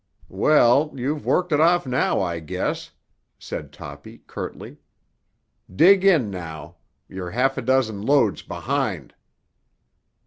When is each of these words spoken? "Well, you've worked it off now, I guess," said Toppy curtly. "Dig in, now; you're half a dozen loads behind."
"Well, 0.29 0.91
you've 0.95 1.27
worked 1.27 1.51
it 1.51 1.59
off 1.59 1.85
now, 1.85 2.19
I 2.21 2.39
guess," 2.39 2.89
said 3.37 3.71
Toppy 3.71 4.23
curtly. 4.25 4.77
"Dig 5.71 6.03
in, 6.03 6.31
now; 6.31 6.77
you're 7.07 7.29
half 7.29 7.55
a 7.55 7.61
dozen 7.61 8.01
loads 8.01 8.41
behind." 8.41 9.13